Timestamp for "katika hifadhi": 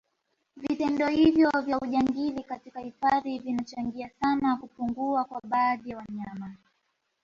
2.43-3.39